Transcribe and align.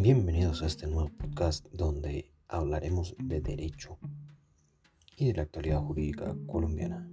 Bienvenidos 0.00 0.62
a 0.62 0.66
este 0.66 0.86
nuevo 0.86 1.10
podcast 1.10 1.66
donde 1.70 2.32
hablaremos 2.48 3.14
de 3.18 3.42
derecho 3.42 3.98
y 5.16 5.26
de 5.26 5.34
la 5.34 5.42
actualidad 5.42 5.80
jurídica 5.82 6.34
colombiana. 6.46 7.11